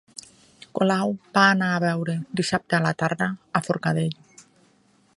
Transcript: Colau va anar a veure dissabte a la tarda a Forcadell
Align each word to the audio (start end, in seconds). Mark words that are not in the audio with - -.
Colau 0.79 1.13
va 1.37 1.43
anar 1.51 1.67
a 1.75 1.83
veure 1.85 2.17
dissabte 2.41 2.79
a 2.79 2.83
la 2.89 2.97
tarda 3.05 3.31
a 3.61 3.63
Forcadell 3.69 4.21